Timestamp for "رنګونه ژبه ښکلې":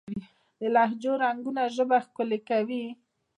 1.23-2.39